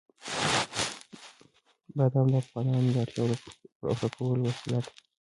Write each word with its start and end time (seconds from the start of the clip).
بادام 1.95 2.25
د 2.31 2.35
افغانانو 2.43 2.89
د 2.95 2.97
اړتیاوو 3.03 3.31
د 3.39 3.41
پوره 3.79 4.07
کولو 4.15 4.43
وسیله 4.49 4.79
ده. 4.85 4.91